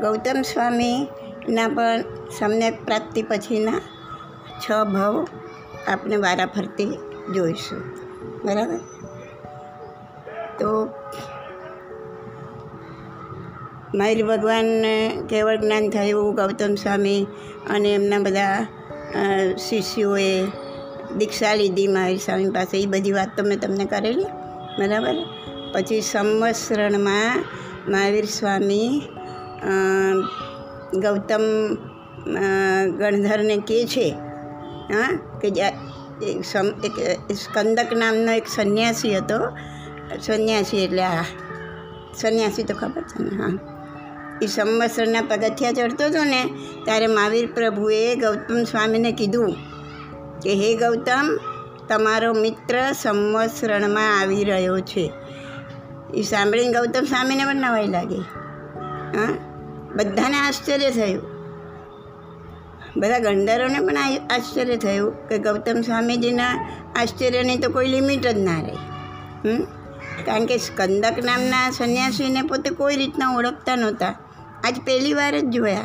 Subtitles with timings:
[0.00, 2.04] ગૌતમ સ્વામીના પણ
[2.38, 3.80] સમ્યક પ્રાપ્તિ પછીના
[4.60, 5.26] છ ભાવ
[5.88, 6.98] આપણે વારાફરતી
[7.34, 7.80] જોઈશું.
[8.44, 8.76] બરાબર?
[10.58, 10.88] તો
[13.94, 17.26] મયુર ભગવાનને કેવળ જ્ઞાન થયું ગૌતમ સ્વામી
[17.70, 18.66] અને એમના બધા
[19.56, 20.46] શિષ્યોએ
[21.16, 22.82] દીક્ષા લીધી મહાવીર સ્વામી પાસે.
[22.82, 24.24] એ બધી વાત તો મેં તમને કરેલી.
[24.78, 25.14] બરાબર?
[25.72, 27.44] પછી સંવત્સરણમાં
[27.88, 29.02] મહાવીર સ્વામી
[31.00, 31.44] ગૌતમ
[32.98, 34.08] ગણધરને કહે છે,
[34.92, 39.38] હા, કે સ્કંદક નામનો એક સંન્યાસી હતો.
[40.20, 41.22] સંન્યાસી એટલે આ,
[42.16, 43.58] સંન્યાસી તો ખબર છે ને, હા.
[44.42, 46.44] એ સંવત્સરના પગથિયા ચડતો હતો ને,
[46.84, 49.56] ત્યારે મહાવીર પ્રભુએ ગૌતમ સ્વામીને કીધું
[50.42, 51.38] કે, હે ગૌતમ,
[51.88, 55.12] તમારો મિત્ર સંવત્સરણમાં આવી રહ્યો છે.
[56.14, 58.20] એ સાંભળીને ગૌતમ સ્વામીને પણ નવાઈ લાગી,
[59.14, 59.47] હા.
[59.98, 61.22] બધાને આશ્ચર્ય થયું.
[62.96, 63.96] બધા ગંડરોને પણ
[64.30, 66.48] આશ્ચર્ય થયું કે ગૌતમ સ્વામીજીના
[66.96, 69.66] આશ્ચર્યની તો કોઈ લિમિટ જ ના રહી?
[70.26, 74.14] કારણ કે સ્કંદક નામના સંન્યાસીને પોતે કોઈ રીતના ઓળખતા નહોતા.
[74.64, 75.84] આજ પહેલી વાર જ જોયા.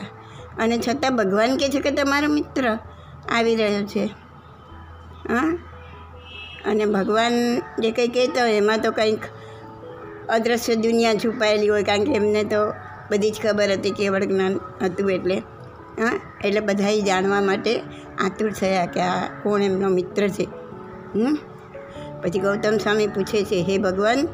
[0.59, 2.77] અને છતાં ભગવાન કહે છે કે તમારો મિત્ર
[3.31, 4.05] આવી રહ્યો છે.
[5.29, 5.57] હા?
[6.65, 7.31] અને ભગવાન
[7.79, 9.19] જે કંઈ કહેતા હોય એમાં તો કંઈક
[10.29, 12.73] અદ્રશ્ય દુનિયા છુપાયેલી હોય, કારણ કે એમને તો
[13.11, 15.35] બધી જ ખબર હતી કેવળ જ્ઞાન હતું એટલે.
[15.99, 17.79] હા, એટલે બધાએ જાણવા માટે
[18.25, 20.43] આતુર થયા કે આ કોણ એમનો મિત્ર છે.
[21.15, 21.37] હમ?
[22.21, 24.27] પછી ગૌતમ સ્વામી પૂછે છે, હે ભગવાન,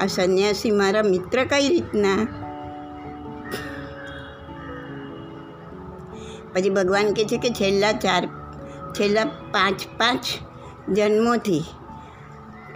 [0.00, 2.16] આ સંન્યાસી મારા મિત્ર કઈ રીતના?
[6.54, 8.26] પછી ભગવાન કહે છે કે છેલ્લા ચાર,
[8.92, 10.24] છેલ્લા પાંચ પાંચ
[10.88, 11.64] જન્મોથી,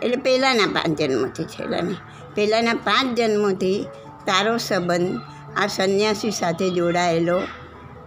[0.03, 1.97] એટલે પહેલાંના પાંચ જન્મોથી, છેલ્લાના,
[2.35, 3.87] પહેલાંના પાંચ જન્મોથી
[4.31, 5.21] તારો સંબંધ
[5.57, 7.41] આ સંન્યાસી સાથે જોડાયેલો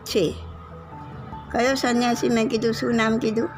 [0.06, 0.26] છે.
[1.52, 2.74] કયો સંન્યાસી મેં કીધું?
[2.74, 3.50] શું નામ કીધું?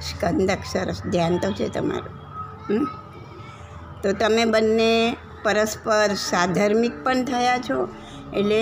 [0.00, 0.58] સ્કંદક.
[0.72, 1.02] સરસ.
[1.10, 2.84] ધ્યાન તો છે તમારું?
[4.02, 7.88] તો તમે બંને પરસ્પર સાધર્મિક પણ થયા છો,
[8.34, 8.60] એટલે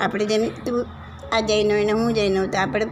[0.00, 0.86] આપણે જેમ તું
[1.32, 2.86] આ જૈનો એને હું જૈનો તો આપણે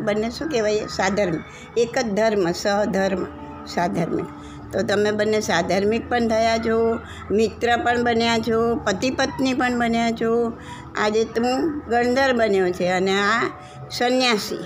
[0.00, 0.86] બંને શું કહેવાય?
[0.86, 1.36] સાધર્મ.
[1.76, 3.22] એક જ ધર્મ, સહધર્મ,
[3.66, 4.28] સાધર્મિક.
[4.76, 6.98] તો તમે બંને સાધર્મિક પણ થયા છો,
[7.30, 10.52] મિત્ર પણ બન્યા છો, પતિ પત્ની પણ બન્યા છો.
[11.00, 13.50] આજે તું ગણધર બન્યો છે અને આ
[13.90, 14.58] સંન્યાસી?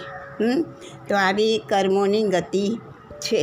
[1.08, 2.80] તો આવી કર્મોની ગતિ
[3.18, 3.42] છે.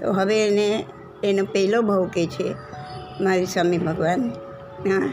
[0.00, 0.86] તો હવે એને,
[1.24, 2.54] એનો પહેલો ભાવ કે છે,
[3.20, 4.30] મારી સ્વામી ભગવાન.
[4.88, 5.12] હા,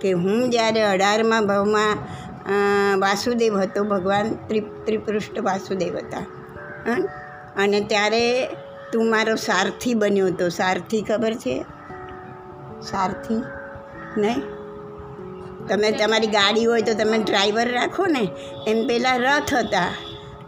[0.00, 1.96] કે હું જ્યારે અઢારમા ભાવમાં
[3.00, 6.22] વાસુદેવ હતો, ભગવાન ત્રિ, ત્રિપૃષ્ઠ વાસુદેવ હતા.
[7.56, 8.48] અને ત્યારે
[8.92, 11.64] તું મારો સારથી બન્યો હતો સારથી ખબર છે?
[12.82, 13.42] સારથી?
[14.20, 14.42] નહીં?
[15.68, 18.28] તમે તમારી ગાડી હોય તો તમે ડ્રાઈવર રાખો ને.
[18.66, 19.86] એમ પહેલાં રથ હતા.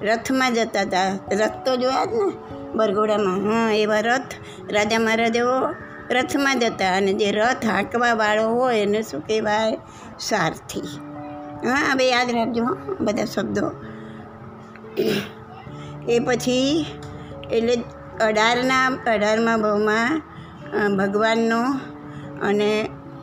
[0.02, 1.18] રથમાં જતા હતા.
[1.32, 2.32] રથ તો જોયા જ ને?
[2.74, 3.50] બરઘોડામાં.
[3.50, 4.34] હા, એવા રથ.
[4.70, 5.74] રાજા મહારાજાઓ
[6.10, 9.78] રથમાં જતા અને જે રથ હાંકવાવાળો હોય એને શું કહેવાય?
[10.20, 10.80] સારથી.
[11.68, 12.64] હા, હવે યાદ રાખજો
[13.00, 13.72] બધા શબ્દો.
[16.08, 16.86] એ પછી
[17.50, 17.76] એટલે
[18.26, 20.22] અઢારના, અઢારમાં ભાવમાં
[20.96, 21.60] ભગવાનનો
[22.42, 22.70] અને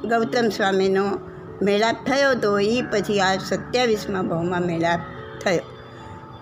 [0.06, 1.06] ગૌતમ સ્વામીનો
[1.62, 5.02] મેળાપ થયો તો એ પછી આ સત્યાવીસમાં ભાવમાં મેળાપ
[5.44, 5.66] થયો.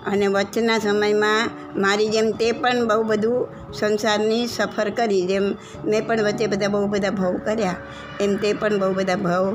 [0.05, 1.49] અને વચ્ચેના સમયમાં
[1.81, 5.45] મારી જેમ તે પણ બહુ બધું સંસારની સફર કરી, જેમ
[5.85, 7.75] મેં પણ વચ્ચે બધા બહુ બધા ભાવ કર્યા,
[8.21, 9.45] એમ તે પણ બહુ બધા ભાવ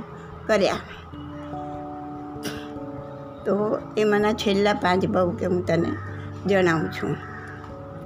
[0.47, 0.81] કર્યા.
[3.47, 3.57] તો
[3.97, 5.91] એ મને છેલ્લા પાંચ ભાવ કે હું તને
[6.47, 7.28] જણાવું છું.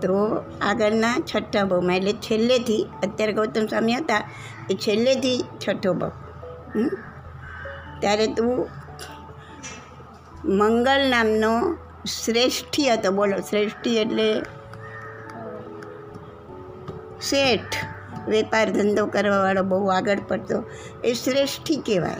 [0.03, 4.31] તો આગળના છઠ્ઠા ભાવમાં એટલે છેલ્લેથી અત્યારે ગૌતમ સ્વામી હતા
[4.71, 6.13] એ છેલ્લેથી છઠ્ઠો ભાવ?
[8.01, 8.69] ત્યારે તું
[10.45, 11.77] મંગલ નામનો
[12.25, 14.43] શ્રેષ્ઠી હતો બોલો શ્રેષ્ઠી એટલે
[17.21, 17.77] શેઠ.
[18.29, 20.65] વેપાર ધંધો કરવાવાળો બહુ આગળ પડતો.
[21.05, 22.17] એ શ્રેષ્ઠી કહેવાય.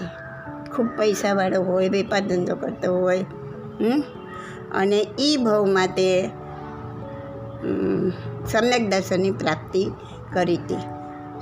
[0.77, 3.25] ખૂબ પૈસાવાળો હોય વેપાર ધંધો કરતો હોય?
[4.75, 5.79] અને એ ભાવ હમ,
[8.47, 9.91] સમ્યક દર્શનની પ્રાપ્તિ
[10.33, 10.77] કરી હતી.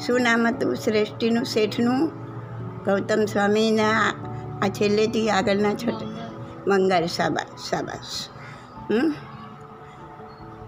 [0.07, 0.75] શું નામ હતું?
[0.75, 2.11] શ્રેષ્ઠીનું, શેઠનું?
[2.85, 4.15] ગૌતમ સ્વામીના
[4.63, 6.03] આ છેલ્લેથી આગળના છઠ
[6.67, 8.29] મંગળ સાબાસ સાબાસ
[8.93, 9.15] હમ?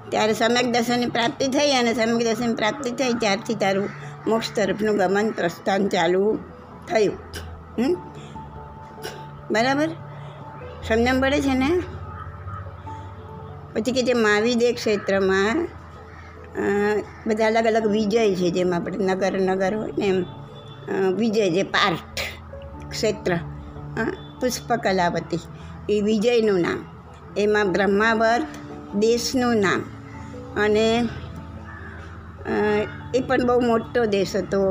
[0.08, 3.88] ત્યારે સમ્યક દર્શનની પ્રાપ્તિ થઈ અને સમ્યક દર્શનની પ્રાપ્તિ થઈ ત્યારથી તારું
[4.26, 6.38] મોક્ષ તરફનું ગમન પ્રસ્થાન ચાલુ
[6.88, 7.14] થયું.
[7.78, 7.94] હમ?
[9.50, 9.88] બરાબર?
[10.88, 11.82] સમજણ પડે છે ને?
[13.74, 15.69] પછી કે જે મહાવીર ક્ષેત્રમાં
[17.26, 20.19] બધા અલગ અલગ વિજય છે, જેમ આપણે નગર નગર હોય ને એમ
[21.14, 22.16] વિજય જે પાર્ટ
[22.90, 23.32] ક્ષેત્ર
[24.40, 25.40] પુષ્પકલાવતી,
[25.88, 26.78] એ વિજયનું નામ.
[27.36, 28.50] એમાં બ્રહ્માવર્ત
[28.96, 29.80] દેશનું નામ.
[30.60, 30.86] અને
[33.14, 34.62] એ પણ બહુ મોટો દેશ હતો.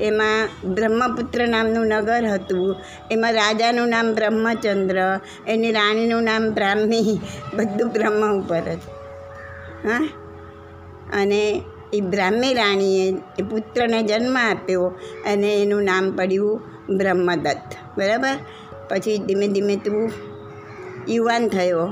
[0.00, 2.76] એમાં બ્રહ્મપુત્ર નામનું નગર હતું.
[3.10, 7.20] એમાં રાજાનું નામ બ્રહ્મચંદ્ર, એની રાણીનું નામ બ્રાહ્મી,
[7.54, 8.98] બધું બ્રહ્મ ઉપર હતું
[9.88, 10.08] હા?
[11.12, 11.62] અને
[11.92, 14.86] એ બ્રાહ્મી રાણીએ એ પુત્રને જન્મ આપ્યો
[15.32, 16.60] અને એનું નામ પડ્યું
[16.96, 17.98] બ્રહ્મદત્ત.
[17.98, 18.36] બરાબર?
[18.88, 20.12] પછી ધીમે ધીમે તું
[21.08, 21.82] યુવાન થયો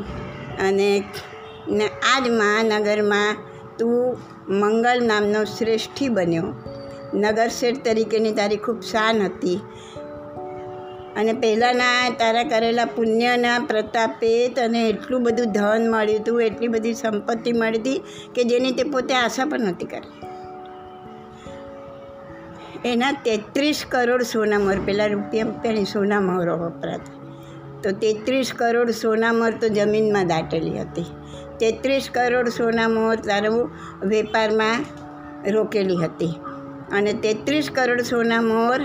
[0.60, 1.04] અને
[1.68, 3.36] ને આ જ મહાનગરમાં
[3.78, 4.16] તું
[4.48, 6.54] મંગલ નામનો શ્રેષ્ઠી બન્યો.
[7.16, 9.60] નગર શેઠ તરીકેની તારી ખૂબ શાન હતી.
[11.16, 17.52] અને પહેલાંના તારા કરેલા પુણ્યના પ્રતાપે તને એટલું બધું ધન મળ્યું હતું એટલી બધી સંપત્તિ
[17.52, 17.98] મળી હતી
[18.34, 20.26] કે જેની તે પોતે આશા પણ નહોતી કરી.
[22.84, 27.16] એના તેત્રીસ કરોડ સોનામોર પહેલાં રૂપિયા રૂપિયાની સોનામોરો વપરાતા.
[27.82, 31.04] તો તેત્રીસ કરોડ સોનામોર તો જમીનમાં દાટેલી હતી.
[31.60, 33.70] તેત્રીસ કરોડ સોનામોર તારું
[34.04, 34.84] વેપારમાં
[35.50, 36.32] રોકેલી હતી.
[36.92, 38.84] અને તેત્રીસ કરોડ સોના મોર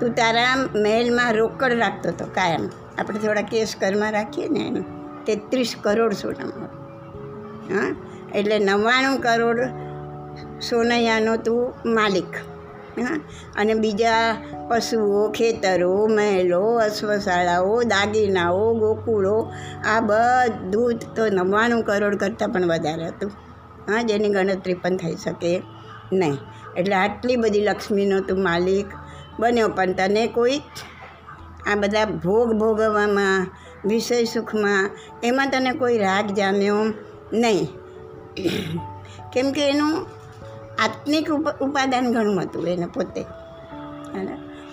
[0.00, 2.68] તું તારા મહેલમાં રોકડ રાખતો હતો કાયમ.
[2.98, 4.82] આપણે થોડા કેસ ઘરમાં રાખીએ ને એમ.
[5.24, 6.68] તેત્રીસ કરોડ સોના મોર.
[7.74, 7.96] હા?
[8.34, 9.60] એટલે નવ્વાણું કરોડ
[10.60, 12.34] સોનૈયાનો તું માલિક.
[13.00, 13.20] હા?
[13.56, 14.36] અને બીજા
[14.68, 19.52] પશુઓ, ખેતરો, મહેલો, અશ્વશાળાઓ, દાગીનાઓ, ગોકુળો,
[19.84, 23.30] આ બધું તો નવ્વાણું કરોડ કરતાં પણ વધારે હતું.
[23.88, 24.02] હા?
[24.02, 25.62] જેની ગણતરી પણ થઈ શકે.
[26.18, 26.36] નહીં
[26.76, 28.86] એટલે આટલી બધી લક્ષ્મીનો તું માલિક
[29.40, 30.58] બન્યો, પણ તને કોઈ
[31.66, 33.46] આ બધા ભોગ ભોગવવામાં,
[33.84, 34.90] વિષય સુખમાં,
[35.22, 36.76] એમાં તને કોઈ રાગ જામ્યો
[37.32, 37.66] નહીં.
[39.32, 40.06] કેમ કે એનું
[40.84, 43.24] આત્મિક ઉપ, ઉપાદાન ઘણું હતું એને પોતે.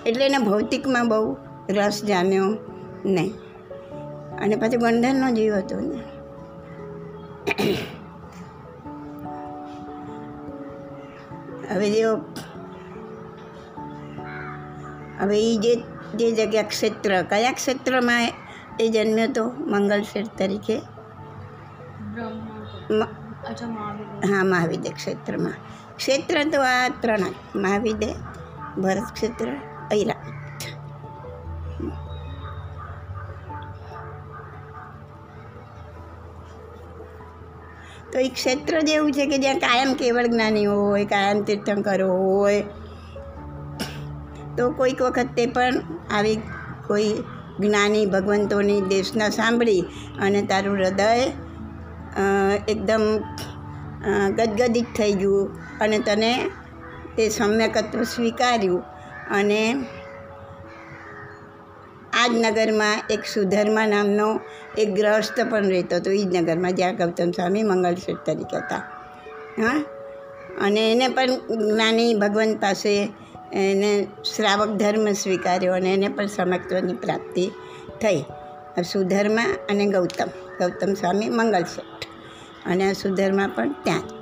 [0.05, 1.37] એટલે એને ભૌતિકમાં બહુ
[1.69, 2.57] રસ જામ્યો
[3.05, 3.33] નહીં.
[4.37, 5.99] અને પછી બંધનનો જીવ હતો ને.
[11.73, 12.15] હવે જેઓ
[15.19, 15.75] હવે એ જે
[16.15, 18.29] જે જગ્યા ક્ષેત્ર કયા ક્ષેત્રમાં
[18.79, 20.81] એ જન્મ્યો તો મંગલશેઠ તરીકે?
[24.31, 25.53] હા મહાવિદ્ય ક્ષેત્રમાં.
[25.97, 27.19] ક્ષેત્ર તો આ ત્રણ
[27.55, 28.13] મહાવિદ્ય
[28.77, 29.47] ભરત ક્ષેત્ર
[29.93, 30.30] ઐરાવત.
[38.21, 42.63] તો ક્ષેત્ર જેવું છે કે જ્યાં કાયમ કેવળ જ્ઞાની હોય, કાયમ તીર્થંકરો હોય.
[44.57, 45.73] તો કોઈક વખત તે પણ
[46.11, 46.35] આવી
[46.87, 47.13] કોઈ
[47.59, 49.81] જ્ઞાની ભગવંતોની દેશના સાંભળી
[50.21, 51.07] અને તારું હૃદય
[52.67, 53.01] એકદમ
[54.35, 56.49] ગદગદિત થઈ ગયું અને તને
[57.17, 58.83] તે સમ્યકત્વ સ્વીકાર્યું
[59.31, 59.85] અને
[62.21, 64.39] આ જ નગરમાં એક સુધર્મા નામનો
[64.77, 66.11] એક ગ્રહસ્થ પણ રહેતો હતો.
[66.11, 67.93] એ જ નગરમાં જ્યાં ગૌતમ સ્વામી મંગલ
[68.25, 68.75] તરીકે હતા.
[69.57, 69.83] હા?
[70.61, 73.09] અને એને પણ જ્ઞાની ભગવાન પાસે
[73.53, 77.51] એને શ્રાવક ધર્મ સ્વીકાર્યો અને એને પણ સમત્વની પ્રાપ્તિ
[78.01, 78.23] થઈ.
[78.91, 80.27] સુધર્મા અને ગૌતમ.
[80.59, 81.63] ગૌતમ સ્વામી મંગલ
[82.65, 84.21] અને સુધર્મા પણ ત્યાં.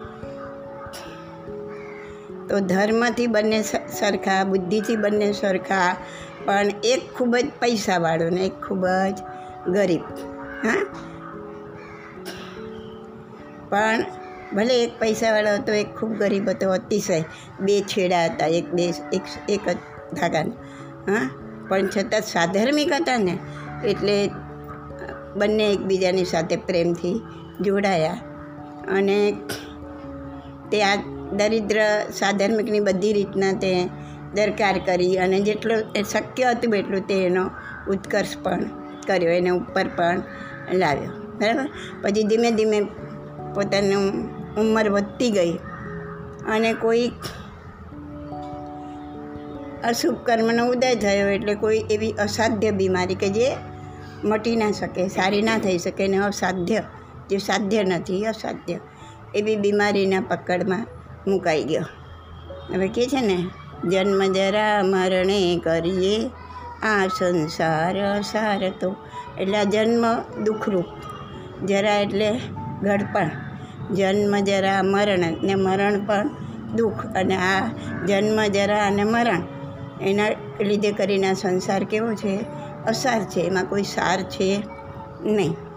[2.47, 3.61] તો ધર્મથી બંને
[3.99, 5.95] સરખા, બુદ્ધિથી બંને સરખા
[6.45, 9.19] પણ એક ખૂબ જ પૈસાવાળો ને એક ખૂબ જ
[9.69, 10.01] ગરીબ.
[10.63, 10.85] હા?
[13.69, 14.05] પણ
[14.55, 17.23] ભલે એક પૈસાવાળો હતો, એક ખૂબ ગરીબ હતો, અતિશય
[17.59, 19.77] બે છેડા હતા, એક બે, એક એક જ
[20.13, 20.51] ધાગાના.
[21.11, 21.29] હા?
[21.69, 23.37] પણ છતાં સાધર્મિક હતા ને,
[23.85, 24.29] એટલે
[25.35, 27.21] બંને એકબીજાની સાથે પ્રેમથી
[27.61, 28.17] જોડાયા.
[28.87, 29.33] અને
[30.71, 30.95] તે આ
[31.35, 33.89] દરિદ્ર સાધર્મિકની બધી રીતના તે
[34.33, 37.49] દરકાર કરી અને જેટલું શક્ય હતું એટલું તે એનો
[37.87, 38.63] ઉત્કર્ષ પણ
[39.07, 40.21] કર્યો, એને ઉપર પણ
[40.73, 41.11] લાવ્યો.
[41.39, 41.69] બરાબર?
[42.01, 42.81] પછી ધીમે ધીમે
[43.55, 43.95] પોતાની
[44.57, 45.53] ઉંમર વધતી ગઈ
[46.47, 47.11] અને કોઈ
[49.83, 53.47] અશુભ કર્મનો ઉદય થયો એટલે કોઈ એવી અસાધ્ય બીમારી કે જે
[54.23, 56.83] મટી ના શકે, સારી ના થઈ શકે ને અસાધ્ય,
[57.29, 58.79] જે સાધ્ય નથી, અસાધ્ય
[59.35, 60.85] એવી બીમારીના પકડમાં
[61.27, 61.85] મુકાઈ ગયો.
[62.73, 63.37] હવે કે છે ને
[63.87, 66.29] જન્મ જરા મરણે કરીએ
[66.83, 68.95] આ સંસાર, સાર તો
[69.37, 70.85] એટલે જન્મ દુઃખરૂપ.
[71.65, 72.39] જરા એટલે
[72.81, 73.29] ઘડપણ
[73.95, 76.29] જન્મ જરા મરણ ને મરણ પણ
[76.75, 77.67] દુઃખ અને આ
[78.07, 79.41] જન્મ જરા અને મરણ
[80.01, 80.27] એના
[80.61, 82.45] લીધે કરીને આ સંસાર કેવો છે?
[82.87, 84.63] અસાર છે, એમાં કોઈ સાર છે
[85.21, 85.68] નહીં.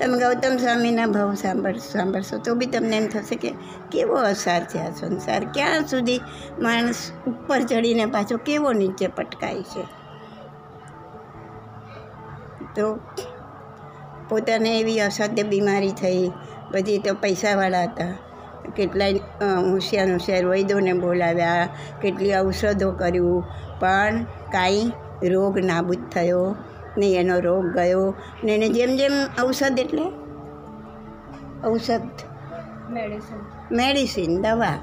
[0.00, 3.50] તમે ગૌતમ સ્વામીના ભાવ સાંભળ, સાંભળશો તો બી તમને એમ થશે કે
[3.90, 5.44] કેવો અસાર છે આ સંસાર?
[5.54, 6.20] ક્યાં સુધી
[6.60, 9.84] માણસ ઉપર ચડીને પાછો કેવો નીચે પટકાય છે?
[12.74, 12.98] તો
[14.28, 16.30] પોતાને એવી અસાધ્ય બીમારી થઈ,
[16.72, 18.12] પછી તો પૈસાવાળા હતા.
[18.76, 19.12] કેટલાય
[19.72, 21.68] હોશિયાર હોશિયાર વૈદોને બોલાવ્યા,
[22.02, 23.44] કેટલી ઔષધો કર્યું,
[23.80, 24.92] પણ કાંઈ
[25.28, 26.56] રોગ નાબૂદ થયો.
[26.98, 28.14] નહીં એનો રોગ ગયો.
[28.44, 29.12] ને એને જેમ જેમ
[29.44, 30.02] ઔષધ એટલે
[31.68, 32.08] ઔષધ.
[32.90, 33.38] મેડિસિન.
[33.72, 34.78] મેડિસિન દવા.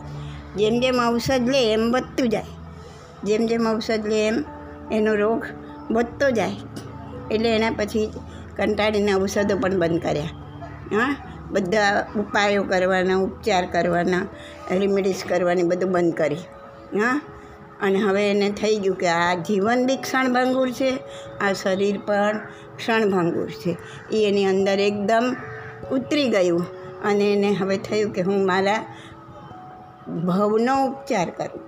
[0.55, 2.43] જેમ જેમ ઔષધ લે એમ વધતું જાય.
[3.24, 4.43] જેમ જેમ ઔષધ લે એમ
[4.91, 5.46] એનો રોગ
[5.91, 6.51] વધતો જાય.
[7.32, 8.12] એટલે એના પછી
[8.58, 10.24] કંટાળીને ઔષધો પણ બંધ કર્યા.
[10.96, 11.15] હા?
[11.51, 14.27] બધા ઉપાયો કરવાના ઉપચાર કરવાના
[14.72, 16.36] રેમેડીઝ કરવાની બધું બંધ કરી.
[17.00, 17.22] હા?
[17.84, 20.92] અને હવે એને થઈ ગયું કે આ જીવન બી ક્ષણભંગુર છે,
[21.42, 22.40] આ શરીર પણ
[22.78, 23.78] ક્ષણભંગુર છે.
[24.12, 25.36] એ એની અંદર એકદમ
[25.92, 26.66] ઉતરી ગયું
[27.04, 28.82] અને એને હવે થયું કે હું મારા
[30.08, 31.63] ભવનો ઉપચાર કરું.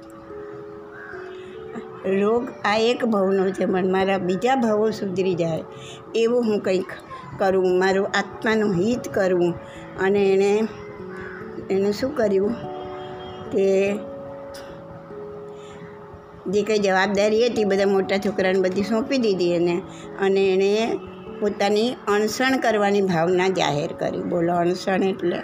[2.20, 5.64] રોગ આ એક ભવનો છે, પણ મારા બીજા ભાવો સુધરી જાય
[6.16, 6.92] એવું હું કંઈક
[7.40, 9.54] કરું, મારું આત્માનું હિત કરું.
[10.00, 10.52] અને એણે
[11.70, 12.54] એણે શું કર્યું
[13.52, 13.66] કે
[16.48, 19.82] જે કંઈ જવાબદારી હતી બધા મોટા છોકરાને બધી સોંપી દીધી એને.
[20.20, 21.00] અને એણે
[21.40, 24.22] પોતાની અણસણ કરવાની ભાવના જાહેર કરી.
[24.22, 25.40] બોલો અણસણ એટલે?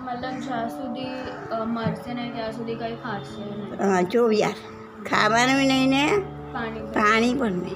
[0.00, 1.04] મતલબ જ્યાં સુધી
[1.50, 4.08] અ, મરશે નહીં ત્યાં સુધી કંઈ ખાશે નહીં.
[4.08, 4.52] ચોવિયાર
[5.06, 6.08] ખાવાનું નહીં ને
[6.52, 7.74] પાણી પાણી.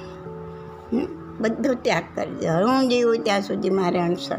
[0.93, 1.09] નહીં?
[1.41, 2.49] બધો ત્યાગ કરી દે.
[2.49, 4.39] હું જીવું ત્યાં સુધી મારે અણસણ.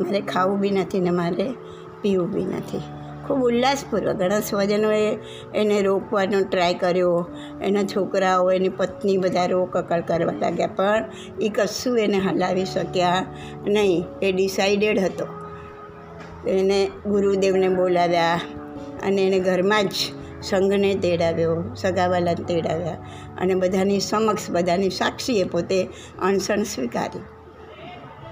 [0.00, 1.54] મારે ખાવું બી નથી ને મારે
[2.02, 2.80] પીવું બી નથી.
[3.26, 4.16] ખૂબ ઉલ્લાસપૂર્વક.
[4.16, 5.18] ઘણા સ્વજનોએ
[5.54, 7.30] એને રોકવાનો ટ્રાય કર્યો.
[7.62, 11.04] એના છોકરાઓ, એની પત્ની બધા રોકકળ કરવા લાગ્યા, પણ
[11.40, 13.26] એ કશું એને હલાવી શક્યા
[13.66, 14.04] નહીં.
[14.22, 15.26] એ ડિસાઇડેડ હતો.
[16.48, 18.40] એને ગુરુદેવને બોલાવ્યા
[19.02, 19.92] અને એને ઘરમાં જ
[20.42, 22.94] સંઘને તેડાવ્યો, સગાવાલાને તેડાવ્યા
[23.40, 25.88] અને બધાની સમક્ષ, બધાની સાક્ષીએ પોતે
[26.22, 27.24] અણસણ સ્વીકારી.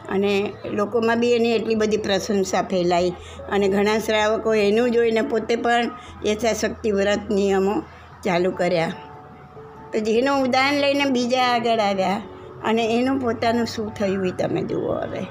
[0.09, 3.11] અને લોકોમાં બી એની એટલી બધી પ્રશંસા ફેલાઈ.
[3.53, 5.91] અને ઘણા શ્રાવકો એનું જોઈને પોતે પણ
[6.27, 7.83] યથાશક્તિ વ્રત નિયમો
[8.25, 8.93] ચાલુ કર્યા.
[9.93, 12.21] તો જેનું ઉદાહરણ લઈને બીજા આગળ આવ્યા.
[12.65, 15.27] અને એનું પોતાનું શું થયું એ તમે જુઓ હવે?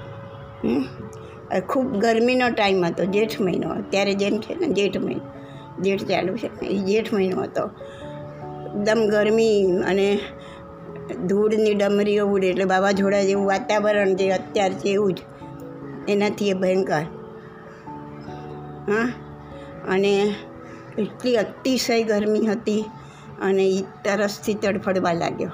[1.59, 3.69] ખૂબ ગરમીનો ટાઈમ હતો, જેઠ મહિનો.
[3.69, 5.21] અત્યારે જેમ છે ને જેઠ મહિનો.
[5.81, 6.65] જેઠ ચાલુ છે.
[6.65, 7.69] એ જેઠ મહિનો હતો.
[8.73, 10.19] એકદમ ગરમી અને
[11.11, 15.17] ધૂળની ડમરીઓ ઉડે એટલે વાવાઝોડા જેવું વાતાવરણ જે અત્યાર છે એવું જ.
[16.07, 17.01] એનાથી એ ભયંકર.
[18.87, 19.13] હા?
[19.87, 20.35] અને
[20.97, 22.85] એટલી અતિશય ગરમી હતી
[23.41, 25.51] અને એ તરસથી તડફડવા લાગ્યો.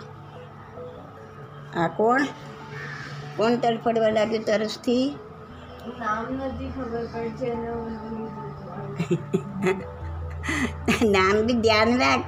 [1.80, 2.22] આ કોણ?
[3.38, 5.16] કોણ તડફડવા લાગ્યો તરસથી?
[11.04, 12.22] નામ બી ધ્યાન રાખ.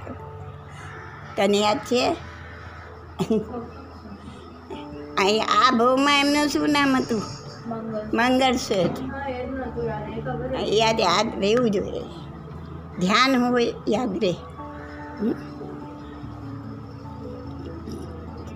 [1.38, 2.16] તને યાદ છે?
[5.40, 7.22] આ ભાવમાં એમનું શું નામ હતું?
[8.14, 8.52] મંગળ.
[8.52, 8.98] શેઠ.
[10.68, 12.00] યાદ યાદ રહેવું જોઈએ.
[13.00, 14.34] ધ્યાન હોય યાદ રહે.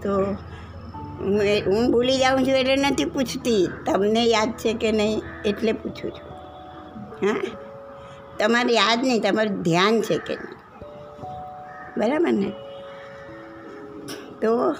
[0.01, 0.35] તો
[1.19, 3.69] હું હું ભૂલી જાઉં છું એટલે નથી પૂછતી.
[3.85, 6.35] તમને યાદ છે કે નહીં એટલે પૂછું છું.
[7.27, 7.41] હા?
[8.39, 10.55] તમારે યાદ નહીં તમારું ધ્યાન છે કે નહીં.
[11.97, 12.51] બરાબર ને?
[14.41, 14.75] તો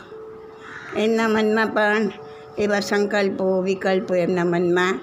[0.98, 2.10] એમના મનમાં પણ
[2.58, 5.00] એવા સંકલ્પો, વિકલ્પો એમના મનમાં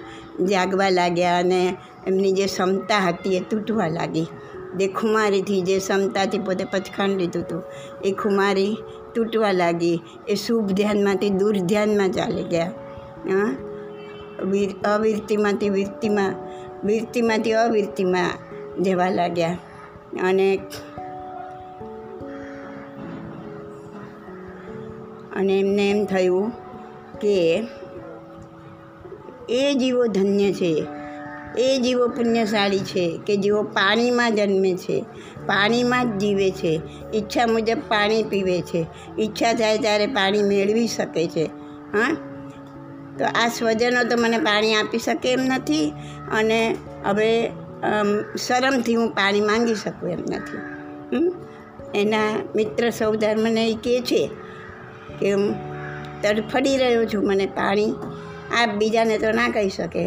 [0.47, 4.27] જાગવા લાગ્યા અને એમની જે ક્ષમતા હતી એ તૂટવા લાગી.
[4.77, 7.63] જે ખુમારીથી જે ક્ષમતાથી પોતે પથખાણ લીધું હતું
[8.05, 8.77] એ ખુમારી
[9.15, 10.03] તૂટવા લાગી.
[10.29, 12.67] એ શુભ ધ્યાનમાંથી, દૂર ધ્યાનમાં ચાલી ગયા.
[13.31, 13.57] હા?
[14.45, 16.35] વીર, અવીરતીમાંથી વીરતીમાં,
[16.85, 18.31] વીરતીમાંથી અવીરતીમાં
[18.83, 19.59] જવા લાગ્યા.
[20.23, 20.61] અને
[25.37, 26.51] અને એમને એમ થયું
[27.21, 27.63] કે
[29.49, 30.87] એ જીવો ધન્ય છે.
[31.59, 35.05] એ જીવો પુણ્યશાળી છે કે જેઓ પાણીમાં જન્મે છે,
[35.47, 36.81] પાણીમાં જ જીવે છે.
[37.15, 38.87] ઈચ્છા મુજબ પાણી પીવે છે.
[39.19, 41.45] ઈચ્છા થાય ત્યારે પાણી મેળવી શકે છે.
[41.93, 42.17] હા?
[43.19, 45.93] તો આ સ્વજનો તો મને પાણી આપી શકે એમ નથી
[46.33, 47.51] અને હવે
[48.39, 50.59] શરમથી હું પાણી માંગી શકું એમ નથી?
[51.95, 52.21] એના
[52.57, 54.31] મિત્ર સૌદાર મને એ કહે છે
[55.21, 55.55] કે હું
[56.23, 57.95] તડફડી રહ્યો છું મને પાણી
[58.59, 60.05] આ બીજાને તો ના કહી શકે.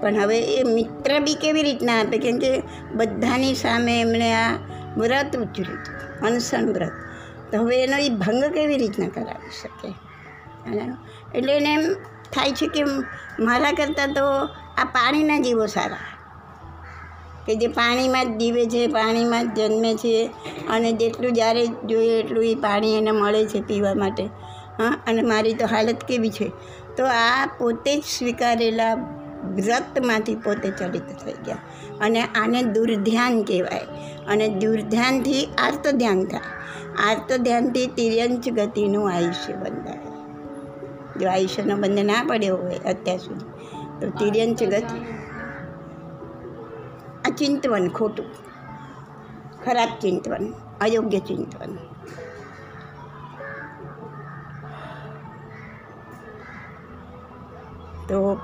[0.00, 2.18] પણ હવે એ મિત્ર બી કેવી રીતના આપે?
[2.18, 2.62] કેમ કે
[2.94, 4.50] બધાની સામે એમણે આ
[4.96, 6.92] વ્રત ઉજર્યું હતું અનશન વ્રત.
[7.52, 9.90] તો હવે એનો એ ભંગ કેવી રીતના કરાવી શકે?
[11.38, 11.84] એટલે એને એમ
[12.32, 12.84] થાય છે કે
[13.40, 14.26] મારા કરતાં તો
[14.76, 16.04] આ પાણીના જીવો સારા.
[17.46, 20.30] કે જે પાણીમાં જ દીવે છે, પાણીમાં જ જન્મે છે
[20.70, 24.22] અને જેટલું જ્યારે જોઈએ એટલું એ પાણી એને મળે છે પીવા માટે.
[24.78, 26.52] હા, અને મારી તો હાલત કેવી છે?
[26.96, 28.94] તો આ પોતે જ સ્વીકારેલા
[29.44, 31.58] વ્રતમાંથી પોતે ચલિત થઈ ગયા.
[32.00, 33.80] અને આને દુર્ધ્યાન કહેવાય.
[34.28, 36.40] અને દુર્ધ્યાનથી આર્ત ધ્યાન થાય.
[37.08, 39.98] આર્ત ધ્યાનથી તિર્યંચ ગતિનું આયુષ્ય બંધાય.
[41.20, 43.44] જો આયુષ્યનો બંધ ના પડ્યો હોય અત્યાર સુધી,
[44.00, 45.00] તો તિર્યંચ ગતિ
[47.38, 48.26] ચિંતવન ખોટું.
[49.64, 51.76] ખરાબ ચિંતવન, અયોગ્ય ચિંતવન.
[58.08, 58.40] તો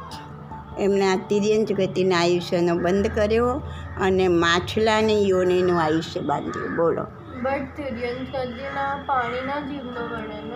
[0.78, 3.62] એમણે આ તિર્યંચ ગતિના આયુષ્યનો બંધ કર્યો
[4.00, 6.76] અને માછલાની યોનિનું આયુષ્ય બાંધ્યું.
[6.76, 7.06] બોલો.
[7.42, 10.42] બટ તિર્યંત કદીના પાણીના જીવનો ગણે.
[10.42, 10.51] ને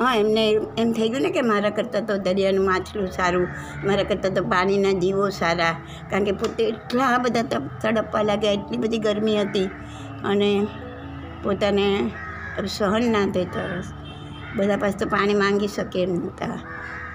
[0.00, 3.48] હા, એમને એમ થઈ ગયું ને કે મારા કરતાં તો દરિયાનું માછલું સારું,
[3.84, 5.74] મારા કરતાં તો પાણીના જીવો સારા.
[6.10, 7.42] કારણ કે પોતે એટલા બધા
[7.82, 9.68] તડપવા લાગ્યા, એટલી બધી ગરમી હતી.
[10.24, 10.66] અને
[11.42, 12.10] પોતાને
[12.66, 13.92] સહન ના થઈ તરસ
[14.56, 16.58] બધા પાસે તો પાણી માંગી શકે એમ નહોતા.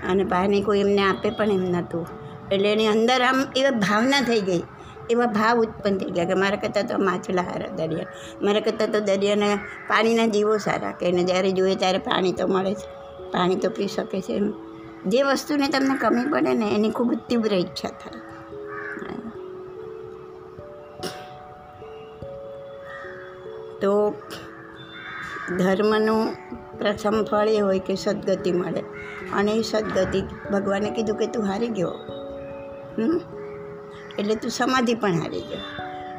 [0.09, 2.07] અને પાણી કોઈ એમને આપે પણ એમ નહોતું.
[2.51, 4.63] એટલે એની અંદર આમ એવા ભાવના થઈ ગઈ.
[5.09, 8.05] એવા ભાવ ઉત્પન્ન થઈ ગયા કે મારા કરતાં તો માછલા સારા દરિયા.
[8.41, 9.55] મારા કરતાં તો દરિયાના
[9.87, 12.99] પાણીના જીવો સારા કે એને જ્યારે જોઈએ ત્યારે પાણી તો મળે છે.
[13.31, 14.53] પાણી તો પી શકે છે એમ.
[15.07, 18.19] જે વસ્તુને તમને કમી પડે ને એની ખૂબ તીવ્ર ઈચ્છા થાય.
[23.81, 24.13] તો
[25.57, 26.33] ધર્મનું
[26.79, 28.83] પ્રથમ ફળ એ હોય કે સદગતિ મળે.
[29.33, 31.91] અને એ સદગતિ ભગવાને કીધું કે તું હારી ગયો.
[32.97, 33.21] હમ?
[34.19, 35.63] એટલે તું સમાધિ પણ હારી ગયો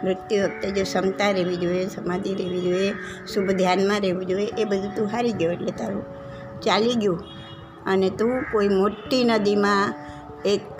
[0.04, 2.92] મૃત્યુ વખતે જે ક્ષમતા રહેવી જોઈએ, સમાધિ રહેવી જોઈએ,
[3.32, 6.06] શુભ ધ્યાનમાં રહેવું જોઈએ, એ બધું તું હારી ગયો એટલે તારું
[6.64, 7.20] ચાલી ગયું.
[7.86, 9.94] અને તું કોઈ મોટી નદીમાં
[10.44, 10.70] એક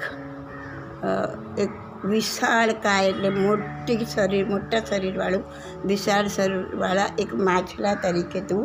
[1.58, 1.72] એક
[2.04, 5.44] વિશાળ કાય એટલે મોટી શરીર, મોટા શરીરવાળું
[5.84, 8.64] વિશાળ શરીરવાળા એક માછલા તરીકે તું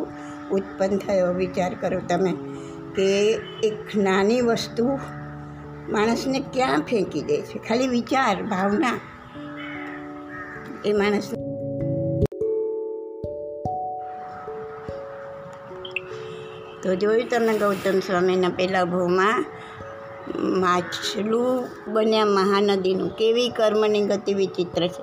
[0.50, 1.30] ઉત્પન્ન થયો.
[1.42, 2.32] વિચાર કરો તમે
[2.96, 3.08] કે
[3.68, 4.84] એક નાની વસ્તુ
[5.90, 7.58] માણસને ક્યાં ફેંકી દે છે?
[7.58, 9.00] ખાલી વિચાર, ભાવના.
[10.84, 11.32] એ માણસ
[16.82, 19.44] તો જોયું તમે ગૌતમ સ્વામીના પહેલા ભાવમાં
[20.42, 23.08] માછલું બન્યા મહાનદીનું.
[23.08, 25.02] કેવી કર્મની ગતિ વિચિત્ર છે.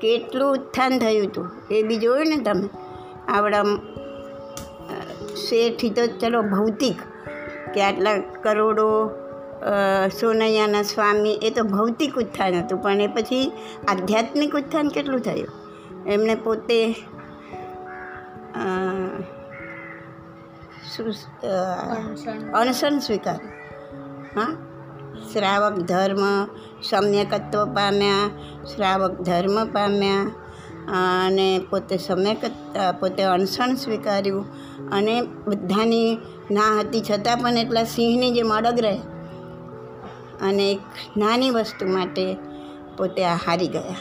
[0.00, 2.68] કેટલું ઉત્થાન થયું હતું એ બી જોયું ને તમે?
[3.28, 3.62] આવડા
[5.36, 6.96] શેઠી તો ચલો ભૌતિક.
[7.74, 9.10] કે આટલા કરોડો
[10.20, 13.52] સોનૈયાના સ્વામી, એ તો ભૌતિક ઉત્થાન હતું, પણ એ પછી
[13.88, 15.48] આધ્યાત્મિક ઉત્થાન કેટલું થયું?
[16.06, 16.78] એમણે પોતે
[22.54, 23.40] અનશન સ્વીકાર.
[24.36, 24.46] હા?
[25.32, 26.22] શ્રાવક ધર્મ
[26.82, 28.30] સમ્યકત્વ પામ્યા,
[28.64, 30.30] શ્રાવક ધર્મ પામ્યા
[31.26, 32.44] અને પોતે સમ્યક
[33.00, 34.44] પોતે અનશન સ્વીકાર્યું.
[34.90, 36.18] અને બધાની
[36.50, 38.98] ના હતી, છતાં પણ એટલા સિંહની જેમ અડગ રહે.
[40.42, 40.80] અને એક
[41.16, 42.36] નાની વસ્તુ માટે
[42.96, 43.96] પોતે આ હારી ગયા?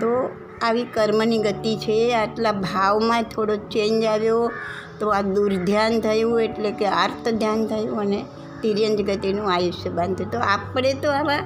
[0.00, 0.30] તો
[0.62, 4.52] આવી કર્મની ગતિ છે, આટલા ભાવમાં થોડો ચેન્જ આવ્યો,
[5.00, 8.24] તો આ દુર્ધ્યાન થયું, એટલે કે આર્ત ધ્યાન થયું અને
[8.62, 10.30] તિર્યંજ ગતિનું આયુષ્ય બાંધ્યું.
[10.30, 11.36] તો આપણે તો આવા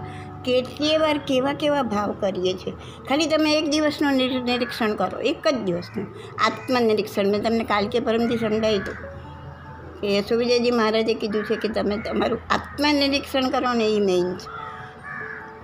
[0.44, 2.72] કેટલીય વાર કેવા કેવા ભાવ કરીએ છીએ.
[3.09, 4.12] ખાલી તમે એક દિવસનું
[4.44, 6.07] નિરીક્ષણ કરો, એક જ દિવસનું.
[6.44, 7.26] આત્મનિરીક્ષણ.
[7.26, 9.15] મેં તમને કાલ કે પરમથી સમજાવી હતું.
[10.00, 14.66] કે યશોવિજયજી મહારાજે કીધું છે કે તમે તમારું આત્મનિરીક્ષણ કરો ને એ મેઇન છે.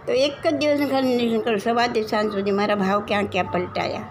[0.07, 1.57] તો એક જ દિવસનું ખાલી નિરીક્ષણ કરો.
[1.57, 4.03] સવારથી સાંજ સુધી મારા ભાવ ક્યાં ક્યાં પલટાયા?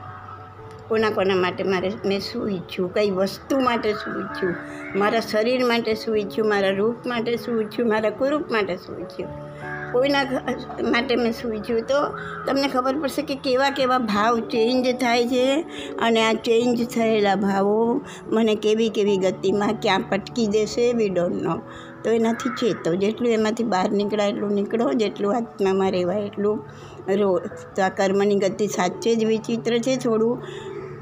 [0.87, 2.93] કોના કોના માટે મારે મેં શું ઈચ્છું?
[2.93, 4.55] કઈ વસ્તુ માટે શું ઈચ્છું?
[4.95, 6.49] મારા શરીર માટે શું ઈચ્છું?
[6.49, 7.89] મારા રૂપ માટે શું ઈચ્છું?
[7.89, 9.29] મારા કુરૂપ માટે શું ઈચ્છ્યું
[9.91, 10.23] કોઈના
[10.91, 11.99] માટે મેં સૂચ્યું તો
[12.47, 15.45] તમને ખબર પડશે કે કેવા કેવા ભાવ ચેન્જ થાય છે
[16.01, 21.61] અને આ ચેન્જ થયેલા ભાવો મને કેવી કેવી ગતિમાં ક્યાં પટકી દેશે વી ડોન્ટ નો
[22.03, 22.95] તો એનાથી ચેતો.
[22.95, 26.57] જેટલું એમાંથી બહાર નીકળાય એટલું નીકળો, જેટલું આત્મામાં રહેવાય એટલું
[27.19, 27.39] રો,
[27.75, 29.95] તો આ કર્મની ગતિ સાચે જ વિચિત્ર છે.
[29.95, 30.41] થોડું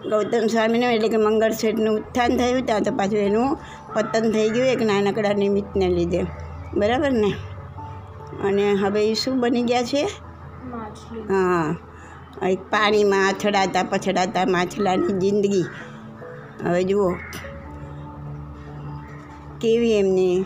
[0.09, 3.57] ગૌતમ સ્વામીનું એટલે કે મંગળ શેઠનું ઉત્થાન થયું, ત્યાં તો પાછું એનું
[3.93, 6.21] પતન થઈ ગયું એક નાનકડા નિમિત્તને લીધે.
[6.77, 7.31] બરાબર ને?
[8.43, 10.09] અને હવે એ શું બની ગયા છે?
[11.29, 11.75] હા.
[12.49, 15.65] એક પાણીમાં અથડાતા પછડાતા માછલાની જિંદગી.
[16.63, 17.13] હવે જુઓ.
[19.61, 20.45] કેવી એમની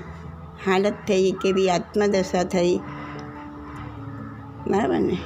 [0.65, 2.79] હાલત થઈ કેવી આત્મદશા થઈ.
[4.67, 5.17] બરાબર ને?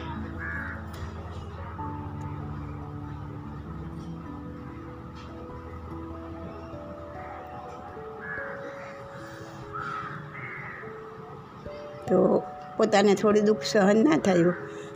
[12.78, 14.54] પોતાને થોડું દુઃખ સહન ના થયું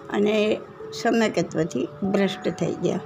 [0.10, 0.60] અને
[0.94, 3.00] સમયકત્વથી ભ્રષ્ટ થઈ ગયા.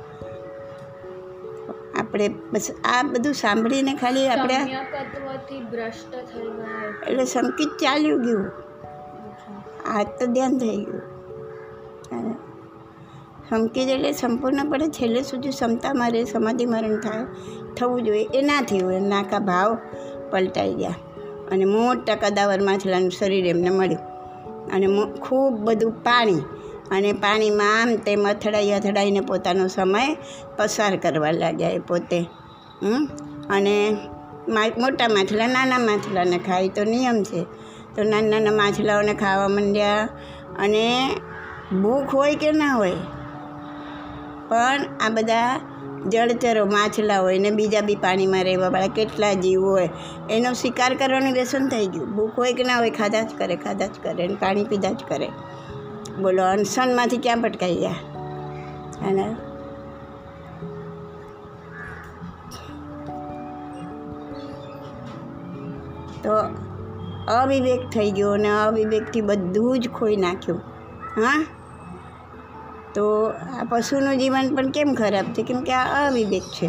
[2.00, 4.58] આપણે બસ આ બધું સાંભળીને ખાલી આપણે
[5.72, 7.10] ભ્રષ્ટ થઈ ગયા.
[7.10, 8.46] એટલે સંકિત ચાલ્યું ગયું.
[9.94, 11.04] આ તો ધ્યાન થઈ ગયું.
[13.50, 17.26] સંકેત એટલે સંપૂર્ણપણે છેલ્લે સુધી ક્ષમતા મારે સમાધિ મરણ થાય
[17.78, 19.78] થવું જોઈએ એ ના થયું નાકા ભાવ
[20.32, 20.96] પલટાઈ ગયા
[21.52, 24.15] અને મોટા કદાવર માછલાનું શરીર એમને મળ્યું.
[24.74, 24.88] અને
[25.22, 26.40] ખૂબ બધું પાણી
[26.92, 30.18] અને પાણીમાં આમ તેમ અથડાઈ અથડાઈને પોતાનો સમય
[30.58, 32.26] પસાર કરવા લાગ્યા એ પોતે?
[33.50, 33.98] અને
[34.78, 37.44] મોટા માછલા નાના માછલાને ખાય તો નિયમ છે
[37.96, 40.10] તો નાના નાના માછલાઓને ખાવા માંડ્યા
[40.60, 41.10] અને
[41.82, 42.94] ભૂખ હોય કે ના હોય
[44.50, 45.60] પણ આ બધા
[46.08, 49.90] જળચરો, માછલા હોય ને બીજા બી પાણીમાં રહેવાવાળા કેટલા જીવ હોય,
[50.30, 52.16] એનો શિકાર કરવાનું વ્યસન થઈ ગયું.
[52.16, 55.04] ભૂખ હોય કે ના હોય, ખાધા જ કરે, ખાધા જ કરે અને પાણી પીધા જ
[55.08, 55.30] કરે.
[56.22, 57.96] બોલો, અનશનમાંથી ક્યાં પટકાઈ ગયા?
[59.08, 59.36] અને
[66.24, 66.32] તો
[67.34, 70.62] અવિવેક થઈ ગયો અને અવિવેકથી બધું જ ખોઈ નાખ્યું.
[71.16, 71.46] હા?
[72.96, 73.06] તો
[73.54, 75.42] આ પશુનું જીવન પણ કેમ ખરાબ છે?
[75.44, 76.68] કેમ કે આ અવિવેક છે.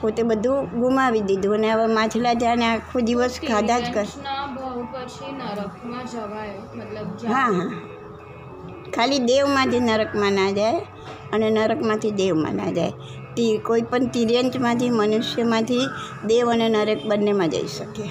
[0.00, 4.06] પોતે બધું ગુમાવી દીધું અને હવે માછલા જાને આખો દિવસ ખાધા જ કર
[7.26, 7.70] હા હા.
[8.94, 10.80] ખાલી દેવમાંથી નરકમાં ના જાય
[11.32, 12.94] અને નરકમાંથી દેવમાં ના જાય.
[13.34, 15.86] તી કોઈ પણ તિર્યંચમાંથી મનુષ્યમાંથી
[16.24, 18.06] દેવ અને નરક બંનેમાં જઈ શકે.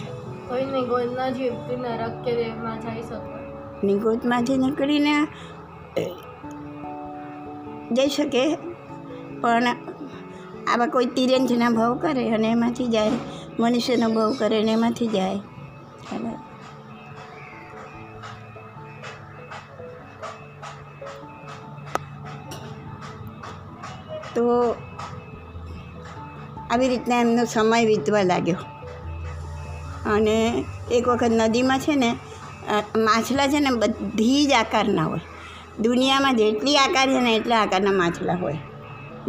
[0.47, 3.37] કોઈ નિગોદના જીવથી નરક કે દેવમાં જઈ શકે?
[3.83, 5.15] નિગોદમાંથી નીકળીને
[7.91, 8.55] જઈ શકે.
[9.41, 9.67] પણ
[10.67, 13.11] આવા કોઈ તિરંજના ભાવ કરે અને એમાંથી જાય,
[13.59, 15.39] મનુષ્યનો ભાવ કરે અને એમાંથી જાય.
[24.35, 24.75] તો
[26.71, 28.55] આવી રીતના એમનો સમય વીતવા લાગ્યો.
[30.05, 32.11] અને એક વખત નદીમાં છે ને
[32.97, 35.19] માછલા છે ને બધી જ આકારના હોય.
[35.79, 38.53] દુનિયામાં જેટલી આકાર છે ને એટલા આકારના માછલા હોય.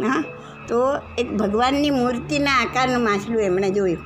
[0.03, 0.23] હા?
[0.67, 3.97] તો એક ભગવાનની મૂર્તિના આકારનું માછલું એમણે જોયું.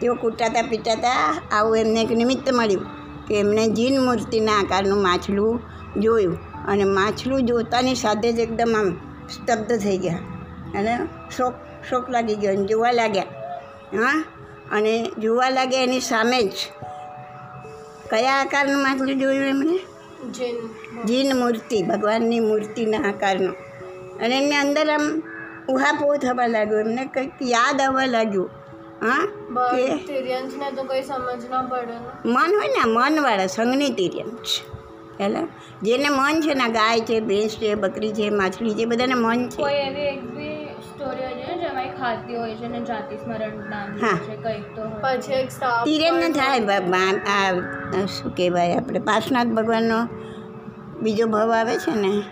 [0.00, 2.86] તેઓ કૂટાતા પીટાતા આવું એમને એક નિમિત્ત મળ્યું
[3.26, 5.60] કે એમણે જીન મૂર્તિના આકારનું માછલું
[6.00, 8.90] જોયું અને માછલું જોતાની સાથે જ એકદમ આમ
[9.28, 10.18] સ્તબ્ધ થઈ ગયા
[10.78, 10.98] અને
[11.36, 11.54] શોક
[11.90, 13.22] શોક લાગી ગયો અને જોવા લાગ્યા.
[13.94, 14.24] હા?
[14.72, 16.52] અને જોવા લાગ્યા એની સામે જ
[18.10, 19.78] કયા આકારનું માછલું જોયું એમણે?
[20.30, 20.56] જીન.
[21.04, 23.52] જીન મૂર્તિ ભગવાનની મૂર્તિના આકારનો.
[24.24, 25.22] અને એમને અંદર આમ
[25.68, 28.50] ઉહાપો થવા લાગ્યો એમને કંઈક યાદ આવવા લાગ્યું.
[29.02, 29.28] હા?
[29.76, 29.86] કે
[32.24, 34.60] મન હોય ને મનવાળા સંઘની તિર્યંશ
[35.20, 35.48] હેલો?
[35.82, 39.62] જેને મન છે ને ગાય છે ભેંસ છે બકરી છે માછલી છે બધાને મન છે.
[44.00, 44.16] હા.
[44.16, 45.86] છે કંઈક તો પછી એક સાપ
[46.34, 46.60] થાય
[48.06, 48.98] શું કહેવાય આપણે?
[48.98, 50.08] પાર્શનાથ ભગવાનનો
[51.00, 52.22] બીજો ભાવ આવે છે ને,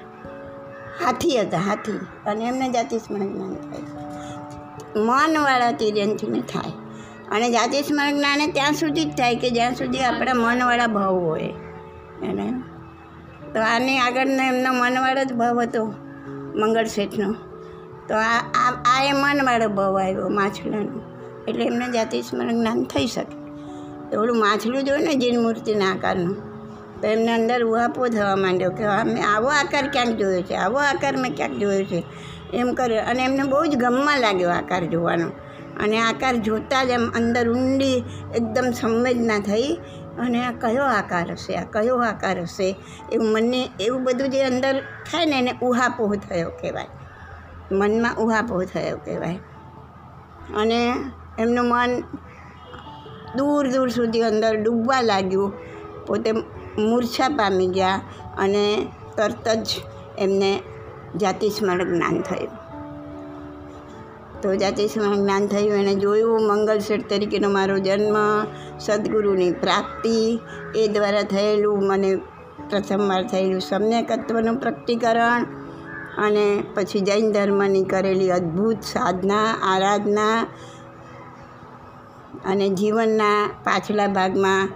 [1.05, 1.93] હાથી હતા, હાથી.
[2.27, 3.97] અને એમને જાતિ સ્મરણ થાય
[4.97, 6.73] મનવાળા તિર્યંથને થાય.
[7.31, 11.43] અને જાતિ સ્મરણ જ્ઞાને ત્યાં સુધી જ થાય કે જ્યાં સુધી આપણા મનવાળા ભાવ હોય.
[12.23, 12.53] એને.
[13.55, 15.85] તો આની આગળનો એમનો મનવાળો જ ભાવ હતો
[16.55, 17.33] મંગળ શેઠનો
[18.09, 18.39] તો આ
[18.85, 21.01] આ એ મનવાળો ભાવ આવ્યો, માછલાનો.
[21.49, 23.47] એટલે એમને જાતિ સ્મરણ જ્ઞાન થઈ શકે.
[24.11, 26.56] તો માછલું જોયું ને જીન મૂર્તિના આકારનું?
[27.03, 31.17] તો એમને અંદર ઉહાપો થવા માંડ્યો કે મેં આવો આકાર ક્યાંક જોયો છે, આવો આકાર
[31.17, 32.05] મેં ક્યાંક જોયો છે,
[32.55, 33.03] એમ કર્યો.
[33.03, 35.29] અને એમને બહુ જ ગમવા લાગ્યો આકાર જોવાનો.
[35.83, 38.05] અને આકાર જોતાં જ એમ અંદર ઊંડી
[38.35, 39.79] એકદમ સંવેદના થઈ
[40.19, 42.77] અને આ કયો આકાર હશે, આ કયો આકાર હશે,
[43.13, 46.89] એવું મને, એવું બધું જે અંદર થાય ને એને ઉહાપોહ થયો કહેવાય.
[47.73, 49.39] મનમાં ઉહાપોહ થયો કહેવાય.
[50.57, 50.95] અને
[51.39, 52.01] એમનું મન
[53.37, 55.53] દૂર દૂર સુધી અંદર ડૂબવા લાગ્યું.
[56.07, 56.33] પોતે
[56.79, 58.01] મૂર્છા પામી ગયા
[58.39, 58.87] અને
[59.17, 59.69] તરત જ
[60.19, 60.63] એમને
[61.17, 62.55] જાતિસ્મરણ જ્ઞાન થયું.
[64.43, 68.17] તો જાતિસ્મરણ જ્ઞાન થયું, એણે જોયું મંગલ શેઠ તરીકેનો મારો જન્મ,
[68.79, 70.41] સદગુરુની પ્રાપ્તિ,
[70.75, 72.17] એ દ્વારા થયેલું મને
[72.71, 75.43] પ્રથમવાર થયેલું સમ્યકત્વનું પ્રકટીકરણ
[76.19, 80.39] અને પછી જૈન ધર્મની કરેલી અદ્ભુત સાધના, આરાધના
[82.45, 84.69] અને જીવનના પાછલા ભાગમાં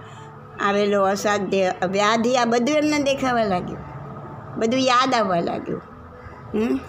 [0.61, 3.79] આવેલો અસાધ્ય વ્યાધિ, આ બધું એમને દેખાવા લાગ્યું.
[4.57, 5.81] બધું યાદ આવવા લાગ્યું.
[6.53, 6.79] હમ?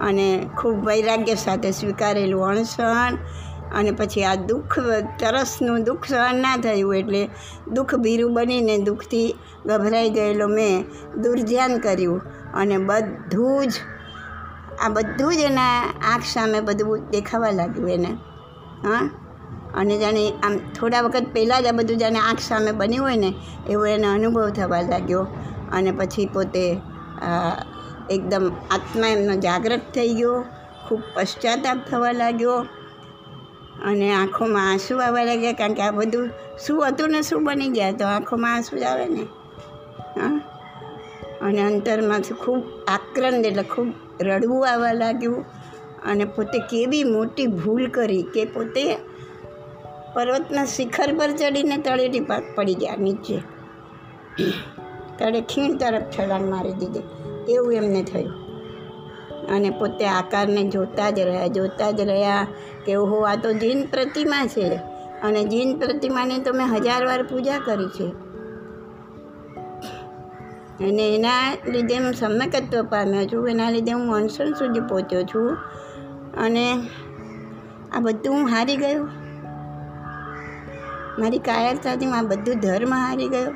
[0.00, 3.16] અને ખૂબ વૈરાગ્ય સાથે સ્વીકારેલું અણસણ
[3.74, 4.78] અને પછી આ દુઃખ,
[5.18, 7.28] તરસનું દુઃખ સહન ના થયું એટલે
[7.68, 9.34] દુઃખ ભીરું બનીને દુઃખથી
[9.66, 10.84] ગભરાઈ ગયેલો મેં
[11.22, 12.22] દુર્ધ્યાન કર્યું
[12.54, 13.72] અને બધું જ,
[14.80, 18.08] આ બધું જ એના આંખ સામે બધું દેખાવા લાગ્યું એને.
[18.82, 19.10] હા?
[19.78, 23.34] અને જાણે આમ થોડા વખત પહેલાં જ આ બધું જાણે આંખ સામે બન્યું હોય ને,
[23.70, 25.26] એવો એને અનુભવ થવા લાગ્યો.
[25.72, 26.80] અને પછી પોતે
[28.10, 30.44] એકદમ આત્મા એમનો જાગૃત થઈ ગયો,
[30.88, 32.54] ખૂબ પશ્ચાતાપ થવા લાગ્યો.
[33.84, 36.30] અને આંખોમાં આંસુ આવવા લાગ્યા, કારણ કે આ બધું
[36.66, 37.92] શું હતું ને શું બની ગયા?
[37.92, 39.22] તો આંખોમાં આંસુ જ આવે ને.
[40.20, 40.40] હા.
[41.42, 45.44] અને અંતરમાંથી ખૂબ આક્રંદ એટલે ખૂબ રડવું આવવા લાગ્યું.
[46.04, 48.84] અને પોતે કેવી મોટી ભૂલ કરી કે પોતે
[50.14, 52.20] પર્વતના શિખર પર ચડીને તળેટી
[52.54, 53.42] પડી ગયા, નીચે.
[55.18, 57.00] તળે ખીણ તરફ છલાંગ મારી દીધી.
[57.52, 58.48] એવું એમને થયું.
[59.48, 62.46] અને પોતે આકારને જોતા જ રહ્યા, જોતા જ રહ્યા
[62.86, 64.80] કે, ઓહો, આ તો જીન પ્રતિમા છે.
[65.22, 68.28] અને જીન પ્રતિમાની તો મેં હજાર વાર પૂજા કરી છે.
[70.84, 73.48] અને એના લીધે હું સમ્યકત્વ પામ્યો છું.
[73.48, 75.56] એના લીધે હું અનશન સુધી પહોંચ્યો છું.
[76.44, 76.72] અને
[77.92, 79.08] આ બધું હું હારી ગયો.
[81.18, 83.50] મારી કાયરતાથી આ બધું ધર્મ હારી ગયો.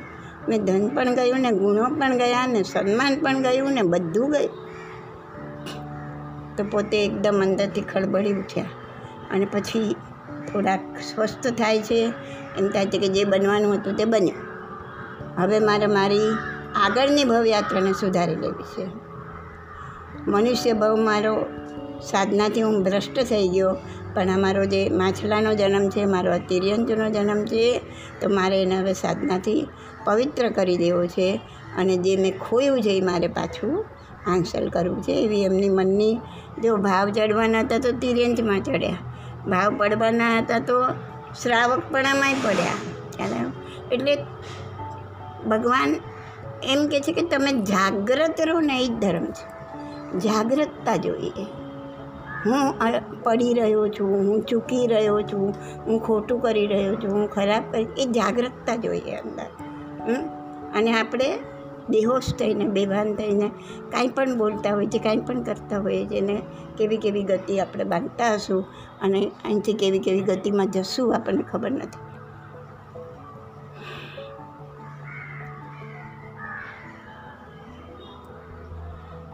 [0.49, 4.49] મેં ધન પણ ગયું ને ગુણો પણ ગયા ને સન્માન પણ ગયું ને બધું ગયું.
[6.57, 8.65] તો પોતે એકદમ અંદરથી ખળબળી ઉઠ્યા.
[9.31, 9.95] અને પછી
[10.53, 10.79] થોડાક
[11.15, 12.13] સ્વસ્થ થાય છે.
[12.57, 14.53] એમ થાય છે કે જે બનવાનું હતું તે બન્યું.
[15.41, 16.19] હવે મારે મારી
[16.75, 18.89] આગળની ભવયાત્રાને સુધારી લેવી છે.
[20.27, 21.45] મનુષ્ય ભવ મારો
[22.01, 23.77] સાધનાથી હું ભ્રષ્ટ થઈ ગયો.
[24.13, 27.81] પણ અમારો જે માછલાનો જન્મ છે, મારો અતિર્યંતનો જન્મ છે,
[28.21, 29.67] તો મારે એને હવે સાધનાથી
[30.05, 31.39] પવિત્ર કરી દેવો છે
[31.77, 33.85] અને જે મેં ખોયું છે એ મારે પાછું
[34.25, 35.11] હાંસલ કરવું છે.
[35.11, 36.19] એવી એમની મનની
[36.63, 38.97] જો ભાવ ચડવાના હતા તો તિર્યંતમાં ચડ્યા.
[39.47, 40.87] ભાવ પડવાના હતા તો
[41.41, 42.79] શ્રાવકપણામાંય પડ્યા.
[43.17, 43.51] ખ્યાલ
[43.91, 44.17] એટલે
[45.49, 45.95] ભગવાન
[46.63, 49.53] એમ કહે છે કે તમે જાગ્રત રહો ને એ જ ધર્મ છે.
[50.19, 51.62] જાગ્રતતા જોઈએ.
[52.45, 52.73] હું
[53.23, 55.53] પડી રહ્યો છું, હું ચૂકી રહ્યો છું,
[55.85, 59.49] હું ખોટું કરી રહ્યો છું, હું ખરાબ કરી, એ જાગ્રતતા જોઈએ અંદર?
[60.75, 61.29] અને આપણે
[61.89, 63.47] બેહોશ થઈને, બેભાન થઈને
[63.91, 66.41] કાંઈ પણ બોલતા હોય છે, કાંઈ પણ કરતા હોઈએ છીએ ને
[66.77, 68.65] કેવી કેવી ગતિ આપણે બાંધતા હશું
[69.01, 72.12] અને અહીંથી કેવી કેવી ગતિમાં જશું આપણને ખબર નથી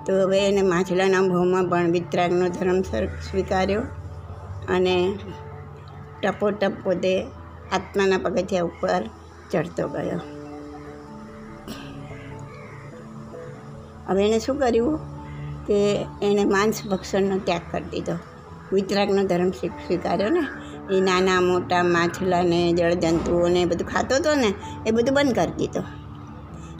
[0.09, 2.81] તો હવે એને માછલાના ભાવમાં પણ વિતરાગનો ધર્મ
[3.31, 3.81] સ્વીકાર્યો
[4.69, 5.19] અને
[6.23, 7.23] ટપોટપ પોતે
[7.71, 9.09] આત્માના પગથિયા ઉપર
[9.51, 10.21] ચડતો ગયો.
[14.07, 14.97] હવે એણે શું કર્યું
[15.65, 18.13] કે એણે માંસ ભક્ષણનો ત્યાગ કરી દીધો.
[18.73, 20.41] વિતરાગનો ધર્મ સ્વીકાર્યો ને?
[20.95, 24.53] એ નાના મોટા માછલાને, જળજંતુઓને બધું ખાતો હતો ને?
[24.87, 25.98] એ બધું બંધ કરી દીધો.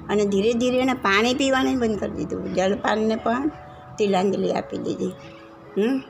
[0.10, 2.54] અને ધીરે ધીરે એને પાણી પીવાનું બંધ કરી દીધું.
[2.54, 3.52] જળપાનને પણ
[3.98, 5.12] તિલાંજલિ આપી દીધી.
[5.78, 6.02] હમ?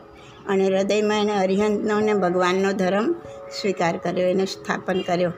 [0.50, 3.16] અને હૃદયમાં એને અરિહંતનો ને ભગવાનનો ધર્મ
[3.62, 5.34] સ્વીકાર કર્યો, એને સ્થાપન કર્યો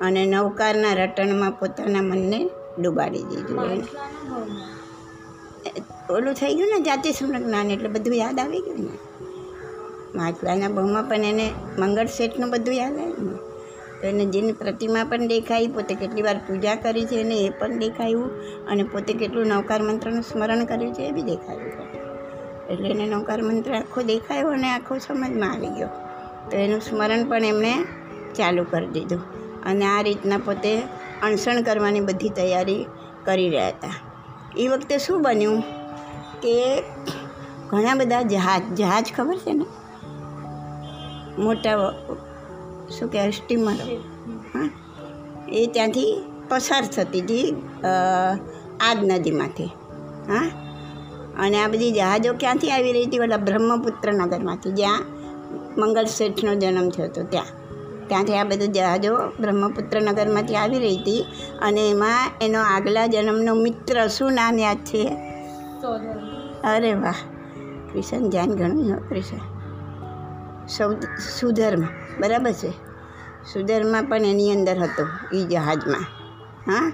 [0.00, 3.84] અને નવકારના રટણમાં પોતાના મનને ડૂબાડી દીધું એને.
[6.10, 8.98] ઓલું થઈ ગયું ને જાતિ જ્ઞાન એટલે બધું યાદ આવી ગયું ને?
[10.18, 13.53] વાંચવાના બહુમાં પણ એને મંગળ શેઠનું બધું યાદ આવ્યું ને?
[14.04, 17.78] તો એને જેની પ્રતિમા પણ દેખાઈ, પોતે કેટલી વાર પૂજા કરી છે એને એ પણ
[17.78, 18.26] દેખાયું
[18.66, 21.70] અને પોતે કેટલું નવકાર મંત્રનું સ્મરણ કર્યું છે એ બી દેખાયું
[22.70, 25.88] એટલે એને નવકાર મંત્ર આખો દેખાયો અને આખો સમજમાં આવી ગયો.
[26.50, 27.72] તો એનું સ્મરણ પણ એમણે
[28.34, 29.22] ચાલુ કરી દીધું
[29.62, 30.82] અને આ રીતના પોતે
[31.22, 32.86] અણસણ કરવાની બધી તૈયારી
[33.24, 33.94] કરી રહ્યા હતા.
[34.56, 35.60] એ વખતે શું બન્યું
[36.42, 36.82] કે
[37.68, 39.66] ઘણા બધા જહાજ જહાજ ખબર છે ને?
[41.42, 41.76] મોટા
[42.90, 43.72] શું કહેવાય સ્ટીમર
[44.54, 44.70] હા.
[45.48, 47.54] એ ત્યાંથી પસાર થતી હતી
[48.80, 49.64] આદ નદીમાંથી.
[50.28, 50.50] હા.
[51.38, 53.18] અને આ બધી જહાજો ક્યાંથી આવી રહી હતી?
[53.18, 55.00] ઓલા બ્રહ્મપુત્ર નગરમાંથી જ્યાં
[55.78, 57.46] મંગળ શેઠનો જન્મ થયો હતો ત્યાં.
[58.08, 61.26] ત્યાંથી આ બધું જહાજો બ્રહ્મપુત્ર નગરમાંથી આવી રહી હતી
[61.62, 65.04] અને એમાં એનો આગલા જન્મનો મિત્ર શું નામ યાદ છે?
[66.64, 67.14] અરે વાહ.
[67.92, 69.53] ક્રિશન ધ્યાન ઘણું છે ક્રિશન
[70.68, 70.92] સૌ
[71.40, 71.88] સુધર્મ,
[72.20, 72.68] બરાબર છે?
[73.52, 76.04] સુધર્મા પણ એની અંદર હતો એ જહાજમાં,
[76.66, 76.92] હા?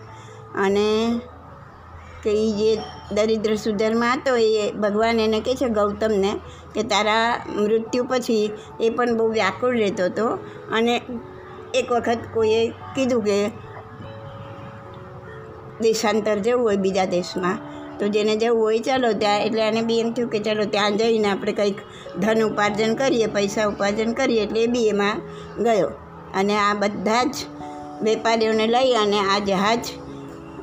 [0.54, 1.20] અને
[2.22, 2.82] કે એ જે
[3.14, 6.40] દરિદ્ર સુધર્મા હતો, એ ભગવાન એને કહે છે ગૌતમને
[6.74, 10.26] કે તારા મૃત્યુ પછી એ પણ બહુ વ્યાકુળ રહેતો હતો
[10.72, 11.00] અને
[11.74, 13.52] એક વખત કોઈએ કીધું કે
[15.80, 17.58] દેશાંતર જવું હોય બીજા દેશમાં
[18.00, 21.28] તો જેને જવું હોય ચાલો ત્યાં, એટલે એને બી એમ થયું કે ચાલો ત્યાં જઈને
[21.28, 21.78] આપણે કંઈક
[22.18, 25.20] ધન ઉપાર્જન કરીએ, પૈસા ઉપાર્જન કરીએ, એટલે એ બી એમાં
[25.62, 25.90] ગયો.
[26.34, 27.36] અને આ બધા જ
[28.02, 29.84] વેપારીઓને લઈ અને આ જહાજ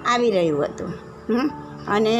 [0.08, 0.92] આવી રહ્યું હતું?
[1.88, 2.16] અને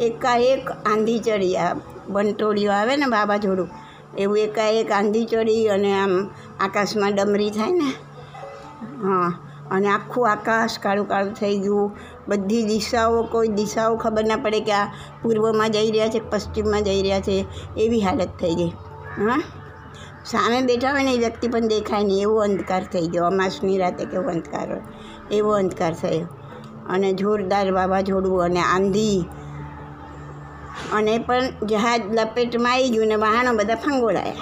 [0.00, 1.72] એકાએક આંધી ચડી, આ
[2.08, 3.70] વંટોળીઓ આવે ને વાવાઝોડું,
[4.18, 6.14] એવું એકાએક આંધી ચડી અને આમ
[6.60, 7.90] આકાશમાં ડમરી થાય ને.
[9.02, 9.28] હા,
[9.70, 11.88] અને આખું આકાશ કાળું કાળું થઈ ગયું.
[12.28, 14.86] બધી દિશાઓ, કોઈ દિશાઓ ખબર ના પડે કે આ
[15.22, 17.44] પૂર્વમાં જઈ રહ્યા છે પશ્ચિમમાં જઈ રહ્યા છે,
[17.76, 18.68] એવી હાલત થઈ ગઈ.
[19.18, 19.42] હા?
[20.24, 23.24] સામે બેઠા હોય ને એ વ્યક્તિ પણ દેખાય નહીં, એવો અંધકાર થઈ ગયો.
[23.24, 24.82] અમાસની રાતે કેવો અંધકાર હોય,
[25.30, 26.26] એવો અંધકાર થયો.
[26.88, 29.24] અને જોરદાર વાવાઝોડું અને આંધી.
[30.92, 34.34] અને પણ જહાજ લપેટમાં આવી ગયું ને વાહનો બધા ફંગોળાયા.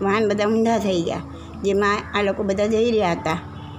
[0.00, 1.20] વાહન બધા ઊંધા થઈ ગયા,
[1.62, 3.32] જેમાં આ લોકો બધા જઈ રહ્યા હતા.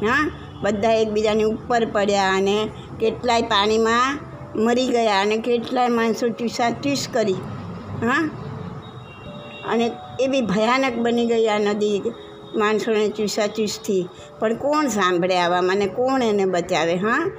[0.08, 0.30] હા?
[0.64, 2.68] બધા એકબીજાની ઉપર પડ્યા અને
[3.00, 4.20] કેટલાય પાણીમાં
[4.56, 7.34] મરી ગયા અને કેટલાય માણસો ચૂસાચૂસ કરી,
[8.02, 8.30] હા?
[9.70, 12.02] અને એવી ભયાનક બની ગઈ આ નદી
[12.58, 17.32] માણસોને ચૂસાચૂસથી પણ કોણ સાંભળે આવામાં અને કોણ એને બચાવે, હા?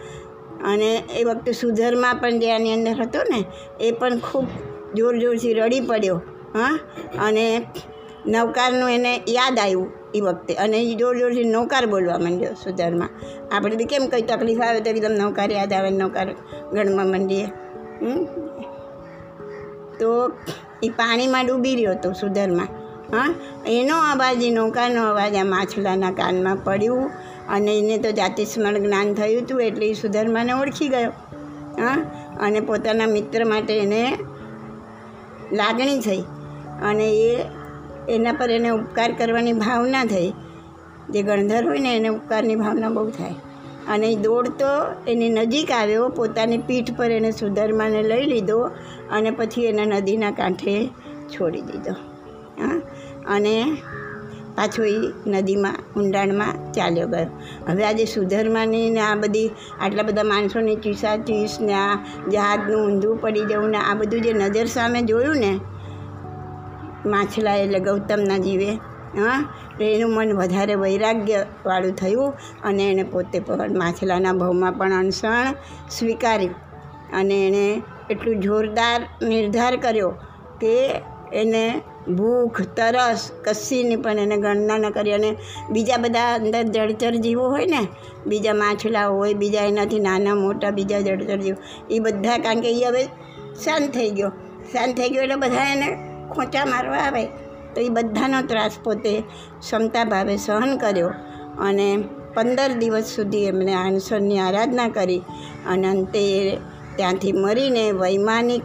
[0.64, 3.44] અને એ વખતે સુધરમાં પણ જે આની અંદર હતો ને,
[3.80, 4.46] એ પણ ખૂબ
[4.94, 6.16] જોર જોરથી રડી પડ્યો,
[6.54, 6.78] હા?
[7.18, 7.66] અને
[8.26, 10.01] નવકારનું એને યાદ આવ્યું.
[10.14, 10.55] એ વખતે.
[10.55, 13.09] અને એ જોર જોરથી નૌકાર બોલવા માંડ્યો સુધરમાં.
[13.55, 16.33] આપણે બી કેમ કંઈ તકલીફ આવે તો એકદમ નૌકાર યાદ આવે નૌકાર
[16.72, 17.46] ગણવા માંડીએ?
[19.98, 20.33] તો
[20.83, 22.68] એ પાણીમાં ડૂબી રહ્યો હતો સુધરમાં.
[23.12, 23.35] હા?
[23.66, 27.11] એનો અવાજ એ નૌકાનો અવાજ આ માછલાના કાનમાં પડ્યું
[27.48, 31.11] અને એને તો જાતિ સ્મરણ જ્ઞાન થયું હતું એટલે એ સુધર્માને ઓળખી ગયો.
[31.83, 31.94] હા?
[32.40, 34.18] અને પોતાના મિત્ર માટે એને
[35.53, 36.20] લાગણી થઈ.
[36.83, 37.38] અને એ
[38.08, 40.32] એના પર એને ઉપકાર કરવાની ભાવના થઈ.
[41.10, 43.34] જે ગણધર હોય ને એને ઉપકારની ભાવના બહુ થાય.
[43.88, 44.66] અને એ દોડતો
[45.08, 48.70] એની નજીક આવ્યો, પોતાની પીઠ પર એને સુધર્માને લઈ લીધો
[49.10, 50.86] અને પછી એને નદીના કાંઠે
[51.28, 51.92] છોડી દીધો.
[52.62, 52.80] હા.
[53.28, 53.76] અને
[54.56, 57.26] પાછો એ નદીમાં, ઊંડાણમાં ચાલ્યો ગયો.
[57.68, 61.94] હવે આજે સુધર્માની ને આ બધી, આટલા બધા માણસોની ચીસા ચીસ ને આ
[62.30, 65.60] જહાજનું ઊંધું પડી જવું ને આ બધું જે નજર સામે જોયું ને
[67.06, 68.70] માછલા એટલે ગૌતમના જીવે.
[69.18, 72.34] હા, તો એનું મન વધારે વૈરાગ્યવાળું થયું
[72.64, 73.42] અને એણે પોતે
[73.74, 75.54] માછલાના ભાવમાં પણ અણસણ
[75.90, 76.54] સ્વીકાર્યું
[77.12, 80.10] અને એણે એટલું જોરદાર નિર્ધાર કર્યો
[80.60, 85.36] કે એને ભૂખ, તરસ કશીની પણ એને ગણના ન કરી અને
[85.70, 87.86] બીજા બધા અંદર જળચર જીવો હોય ને,
[88.26, 92.84] બીજા માછલા હોય, બીજા એનાથી નાના, મોટા, બીજા જળચર જીવો એ બધા કારણ કે એ
[92.84, 93.04] હવે
[93.64, 94.28] શાંત થઈ ગયો.
[94.72, 97.25] શાંત થઈ ગયો એટલે બધા એને ખોંચા મારવા આવે,
[97.75, 99.21] તો એ બધાનો ત્રાસ પોતે
[99.61, 101.11] ક્ષમતા ભાવે સહન કર્યો
[101.61, 105.23] અને પંદર દિવસ સુધી એમણે આનસરની આરાધના કરી
[105.66, 106.23] અને અંતે
[106.97, 108.62] ત્યાંથી મરીને વૈમાનિક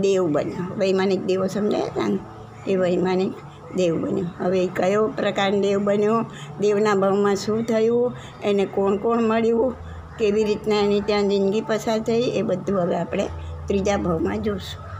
[0.00, 0.66] દેવ બન્યો.
[0.78, 2.18] વૈમાનિક દેવો સમજાય
[2.66, 3.34] એ વૈમાનિક
[3.76, 4.26] દેવ બન્યો.
[4.38, 6.24] હવે કયો પ્રકાર દેવ બન્યો?
[6.60, 8.12] દેવના ભાવમાં શું થયું?
[8.44, 9.74] એને કોણ કોણ મળ્યું?
[10.18, 12.22] કેવી રીતના એની ત્યાં જિંદગી પસાર થઈ?
[12.22, 13.28] એ બધું હવે આપણે
[13.66, 14.93] ત્રીજા ભાવમાં જોઈશું